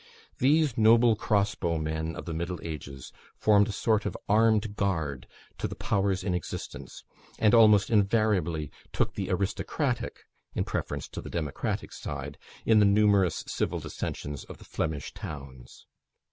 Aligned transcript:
These 0.39 0.79
noble 0.79 1.15
cross 1.15 1.53
bow 1.53 1.77
men 1.77 2.15
of 2.15 2.25
the 2.25 2.33
middle 2.33 2.59
ages 2.63 3.13
formed 3.37 3.67
a 3.67 3.71
sort 3.71 4.03
of 4.07 4.17
armed 4.27 4.75
guard 4.75 5.27
to 5.59 5.67
the 5.67 5.75
powers 5.75 6.23
in 6.23 6.33
existence, 6.33 7.03
and 7.37 7.53
almost 7.53 7.91
invariably 7.91 8.71
took 8.91 9.13
the 9.13 9.29
aristocratic, 9.29 10.23
in 10.55 10.63
preference 10.63 11.07
to 11.09 11.21
the 11.21 11.29
democratic 11.29 11.93
side, 11.93 12.39
in 12.65 12.79
the 12.79 12.85
numerous 12.85 13.43
civil 13.47 13.79
dissensions 13.79 14.43
of 14.45 14.57
the 14.57 14.65
Flemish 14.65 15.13
towns. 15.13 15.85